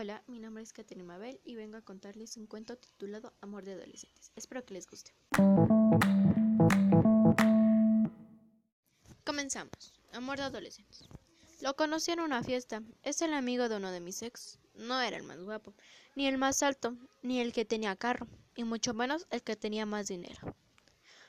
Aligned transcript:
Hola, 0.00 0.22
mi 0.28 0.38
nombre 0.38 0.62
es 0.62 0.72
Caterina 0.72 1.04
Mabel 1.04 1.40
y 1.42 1.56
vengo 1.56 1.76
a 1.76 1.82
contarles 1.82 2.36
un 2.36 2.46
cuento 2.46 2.76
titulado 2.76 3.34
Amor 3.40 3.64
de 3.64 3.72
Adolescentes. 3.72 4.30
Espero 4.36 4.64
que 4.64 4.74
les 4.74 4.86
guste. 4.86 5.12
Comenzamos. 9.24 9.92
Amor 10.12 10.36
de 10.36 10.44
Adolescentes. 10.44 11.08
Lo 11.62 11.74
conocí 11.74 12.12
en 12.12 12.20
una 12.20 12.44
fiesta. 12.44 12.80
Es 13.02 13.22
el 13.22 13.32
amigo 13.32 13.68
de 13.68 13.78
uno 13.78 13.90
de 13.90 13.98
mis 13.98 14.22
ex. 14.22 14.60
No 14.76 15.00
era 15.00 15.16
el 15.16 15.24
más 15.24 15.42
guapo, 15.42 15.74
ni 16.14 16.28
el 16.28 16.38
más 16.38 16.62
alto, 16.62 16.94
ni 17.22 17.40
el 17.40 17.52
que 17.52 17.64
tenía 17.64 17.96
carro, 17.96 18.28
y 18.54 18.62
mucho 18.62 18.94
menos 18.94 19.26
el 19.30 19.42
que 19.42 19.56
tenía 19.56 19.84
más 19.84 20.06
dinero. 20.06 20.54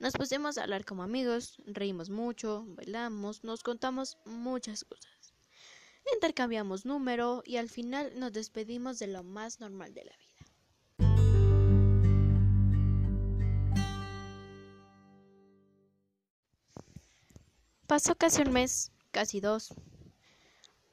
Nos 0.00 0.12
pusimos 0.12 0.58
a 0.58 0.64
hablar 0.64 0.84
como 0.84 1.02
amigos, 1.02 1.56
reímos 1.64 2.10
mucho, 2.10 2.66
bailamos, 2.68 3.42
nos 3.42 3.62
contamos 3.62 4.18
muchas 4.26 4.84
cosas. 4.84 5.19
Intercambiamos 6.14 6.84
número 6.86 7.42
y 7.44 7.56
al 7.56 7.68
final 7.68 8.18
nos 8.18 8.32
despedimos 8.32 8.98
de 8.98 9.06
lo 9.06 9.22
más 9.22 9.60
normal 9.60 9.94
de 9.94 10.04
la 10.04 10.12
vida. 10.16 10.30
Pasó 17.86 18.14
casi 18.14 18.42
un 18.42 18.52
mes, 18.52 18.92
casi 19.10 19.40
dos, 19.40 19.74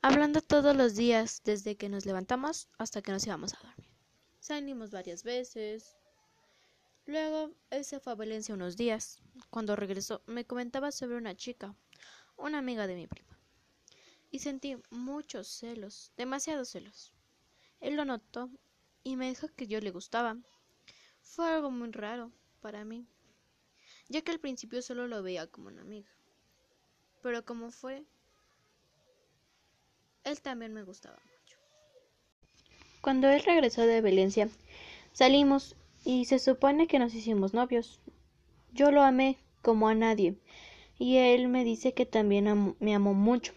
hablando 0.02 0.42
todos 0.42 0.76
los 0.76 0.96
días 0.96 1.42
desde 1.44 1.78
que 1.78 1.90
nos 1.90 2.06
levantamos 2.06 2.70
hasta 2.80 3.02
que 3.02 3.12
nos 3.12 3.26
íbamos 3.28 3.54
a 3.54 3.60
dormir. 3.62 3.92
Salimos 4.40 4.92
varias 4.92 5.24
veces. 5.24 5.96
Luego 7.06 7.52
él 7.70 7.86
se 7.86 8.00
fue 8.00 8.14
a 8.14 8.16
Valencia 8.16 8.56
unos 8.56 8.78
días. 8.78 9.22
Cuando 9.50 9.76
regresó 9.76 10.24
me 10.26 10.46
comentaba 10.46 10.92
sobre 10.92 11.18
una 11.18 11.36
chica, 11.36 11.76
una 12.36 12.58
amiga 12.58 12.88
de 12.88 12.96
mi 12.96 13.08
prima 13.08 13.37
y 14.32 14.40
sentí 14.40 14.78
muchos 14.90 15.48
celos, 15.48 16.12
demasiados 16.18 16.70
celos. 16.70 17.14
Él 17.80 17.96
lo 17.96 18.06
notó 18.06 18.50
y 19.04 19.16
me 19.16 19.30
dijo 19.30 19.48
que 19.56 19.68
yo 19.68 19.80
le 19.80 19.92
gustaba. 19.92 20.38
Fue 21.22 21.50
algo 21.50 21.72
muy 21.72 21.92
raro 21.92 22.32
para 22.62 22.86
mí, 22.86 23.06
ya 24.10 24.22
que 24.22 24.32
al 24.32 24.40
principio 24.40 24.82
solo 24.82 25.08
lo 25.08 25.24
veía 25.24 25.48
como 25.48 25.68
una 25.68 25.82
amiga. 25.82 26.10
Pero 27.22 27.46
como 27.46 27.72
fue, 27.72 28.04
él 30.24 30.42
también 30.42 30.74
me 30.74 30.84
gustaba 30.84 31.18
mucho. 31.18 31.58
Cuando 33.02 33.30
él 33.30 33.44
regresó 33.44 33.82
de 33.82 34.02
Valencia, 34.02 34.50
salimos 35.14 35.76
y 36.04 36.26
se 36.26 36.40
supone 36.40 36.88
que 36.88 37.00
nos 37.00 37.14
hicimos 37.14 37.54
novios. 37.54 38.02
Yo 38.74 38.92
lo 38.92 39.02
amé 39.04 39.38
como 39.62 39.88
a 39.88 39.96
nadie 39.96 40.38
y 40.98 41.18
él 41.18 41.48
me 41.48 41.64
dice 41.64 41.94
que 41.94 42.06
también 42.06 42.76
me 42.80 42.96
amó 42.96 43.14
mucho. 43.14 43.54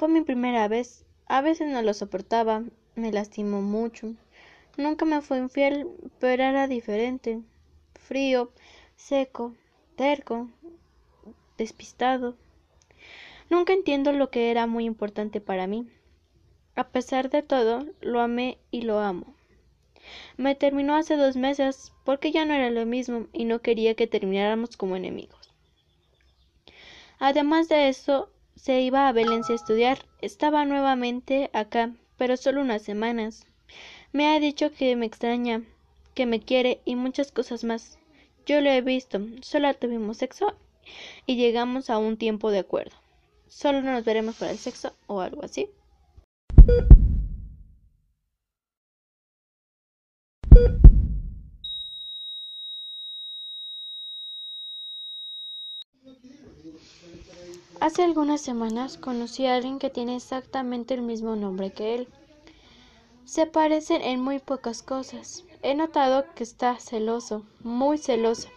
Fue 0.00 0.08
mi 0.08 0.22
primera 0.22 0.66
vez. 0.66 1.04
A 1.26 1.42
veces 1.42 1.68
no 1.68 1.82
lo 1.82 1.92
soportaba, 1.92 2.64
me 2.94 3.12
lastimó 3.12 3.60
mucho. 3.60 4.14
Nunca 4.78 5.04
me 5.04 5.20
fue 5.20 5.36
infiel, 5.36 5.88
pero 6.18 6.42
era 6.42 6.66
diferente. 6.68 7.42
Frío, 7.96 8.50
seco, 8.96 9.54
terco, 9.96 10.48
despistado. 11.58 12.34
Nunca 13.50 13.74
entiendo 13.74 14.12
lo 14.12 14.30
que 14.30 14.50
era 14.50 14.66
muy 14.66 14.86
importante 14.86 15.42
para 15.42 15.66
mí. 15.66 15.86
A 16.76 16.88
pesar 16.88 17.28
de 17.28 17.42
todo, 17.42 17.84
lo 18.00 18.22
amé 18.22 18.56
y 18.70 18.80
lo 18.80 19.00
amo. 19.00 19.34
Me 20.38 20.54
terminó 20.54 20.96
hace 20.96 21.18
dos 21.18 21.36
meses 21.36 21.92
porque 22.04 22.32
ya 22.32 22.46
no 22.46 22.54
era 22.54 22.70
lo 22.70 22.86
mismo 22.86 23.26
y 23.34 23.44
no 23.44 23.60
quería 23.60 23.94
que 23.94 24.06
termináramos 24.06 24.78
como 24.78 24.96
enemigos. 24.96 25.52
Además 27.18 27.68
de 27.68 27.90
eso, 27.90 28.30
se 28.60 28.82
iba 28.82 29.08
a 29.08 29.12
Valencia 29.12 29.54
a 29.54 29.56
estudiar. 29.56 30.04
Estaba 30.20 30.66
nuevamente 30.66 31.50
acá, 31.54 31.94
pero 32.18 32.36
solo 32.36 32.60
unas 32.60 32.82
semanas. 32.82 33.46
Me 34.12 34.28
ha 34.28 34.38
dicho 34.38 34.70
que 34.70 34.96
me 34.96 35.06
extraña, 35.06 35.62
que 36.14 36.26
me 36.26 36.40
quiere 36.40 36.80
y 36.84 36.94
muchas 36.94 37.32
cosas 37.32 37.64
más. 37.64 37.98
Yo 38.44 38.60
lo 38.60 38.70
he 38.70 38.82
visto, 38.82 39.20
solo 39.40 39.72
tuvimos 39.74 40.18
sexo 40.18 40.54
y 41.24 41.36
llegamos 41.36 41.88
a 41.88 41.98
un 41.98 42.18
tiempo 42.18 42.50
de 42.50 42.58
acuerdo. 42.58 42.96
Solo 43.48 43.80
nos 43.80 44.04
veremos 44.04 44.36
para 44.36 44.52
el 44.52 44.58
sexo 44.58 44.92
o 45.06 45.20
algo 45.20 45.42
así. 45.42 45.70
Hace 57.80 58.02
algunas 58.02 58.40
semanas 58.40 58.98
conocí 58.98 59.46
a 59.46 59.54
alguien 59.54 59.78
que 59.78 59.90
tiene 59.90 60.16
exactamente 60.16 60.94
el 60.94 61.02
mismo 61.02 61.36
nombre 61.36 61.70
que 61.70 61.94
él. 61.94 62.08
Se 63.24 63.46
parecen 63.46 64.02
en 64.02 64.20
muy 64.20 64.38
pocas 64.38 64.82
cosas. 64.82 65.44
He 65.62 65.74
notado 65.74 66.24
que 66.34 66.42
está 66.42 66.78
celoso, 66.78 67.44
muy 67.62 67.98
celoso. 67.98 68.48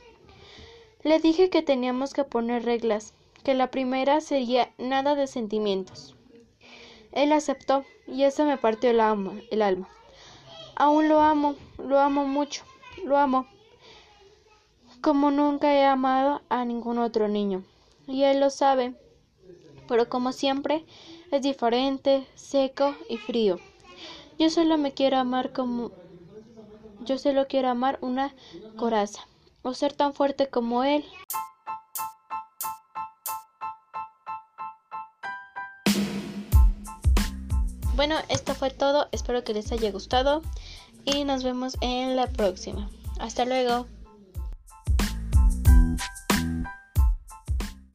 Le 1.04 1.20
dije 1.20 1.50
que 1.50 1.62
teníamos 1.62 2.14
que 2.14 2.24
poner 2.24 2.66
reglas, 2.66 3.14
que 3.44 3.54
la 3.54 3.72
primera 3.72 4.22
sería 4.22 4.72
nada 4.78 5.16
de 5.16 5.28
sentimientos. 5.28 6.16
Él 7.12 7.32
aceptó 7.32 7.86
y 8.08 8.24
eso 8.24 8.46
me 8.46 8.58
partió 8.58 8.90
el 8.90 9.00
alma, 9.00 9.34
el 9.52 9.62
alma. 9.62 9.88
Aún 10.76 11.10
lo 11.10 11.20
amo, 11.20 11.56
lo 11.78 12.00
amo 12.00 12.26
mucho, 12.26 12.64
lo 13.06 13.18
amo 13.18 13.48
como 15.04 15.32
nunca 15.32 15.74
he 15.74 15.84
amado 15.84 16.42
a 16.48 16.64
ningún 16.64 16.98
otro 16.98 17.28
niño. 17.28 17.66
Y 18.08 18.24
él 18.24 18.40
lo 18.40 18.50
sabe 18.50 18.96
pero 19.88 20.10
como 20.10 20.32
siempre 20.32 20.86
es 21.32 21.42
diferente, 21.42 22.28
seco 22.36 22.96
y 23.10 23.18
frío. 23.18 23.60
Yo 24.40 24.50
solo 24.50 24.78
me 24.78 24.94
quiero 24.94 25.18
amar 25.18 25.52
como 25.52 25.92
yo 27.02 27.18
solo 27.18 27.48
quiero 27.48 27.70
amar 27.70 28.00
una 28.02 28.34
coraza 28.78 29.28
o 29.62 29.74
ser 29.74 29.94
tan 29.94 30.14
fuerte 30.14 30.50
como 30.50 30.84
él. 30.84 31.04
Bueno, 37.96 38.16
esto 38.30 38.56
fue 38.56 38.72
todo. 38.72 39.08
Espero 39.12 39.44
que 39.44 39.54
les 39.54 39.72
haya 39.72 39.92
gustado 39.92 40.42
y 41.06 41.26
nos 41.26 41.44
vemos 41.44 41.78
en 41.82 42.16
la 42.16 42.28
próxima. 42.28 42.90
Hasta 43.20 43.46
luego. 43.46 43.86